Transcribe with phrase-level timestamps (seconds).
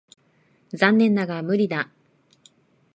[0.75, 1.91] 残念だが無理だ。